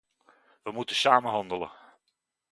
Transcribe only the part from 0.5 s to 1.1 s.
Wij moeten